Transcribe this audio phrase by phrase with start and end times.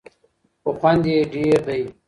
[0.63, 1.81] خو خوند یې ډېر دی.